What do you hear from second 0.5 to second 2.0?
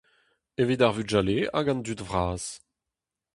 Evit ar vugale hag an